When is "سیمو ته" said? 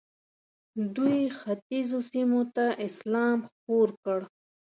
2.11-2.65